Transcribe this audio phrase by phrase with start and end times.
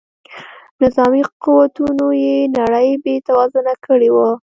[0.81, 4.29] نظامي قوتونو یې نړۍ بې توازونه کړې وه.